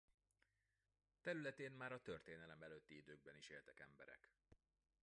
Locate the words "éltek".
3.49-3.79